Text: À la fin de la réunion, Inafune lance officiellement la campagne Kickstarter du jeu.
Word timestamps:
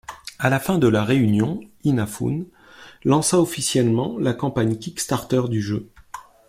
À 0.39 0.49
la 0.49 0.59
fin 0.59 0.79
de 0.79 0.87
la 0.87 1.03
réunion, 1.05 1.59
Inafune 1.83 2.47
lance 3.03 3.35
officiellement 3.35 4.17
la 4.17 4.33
campagne 4.33 4.79
Kickstarter 4.79 5.43
du 5.47 5.61
jeu. 5.61 5.91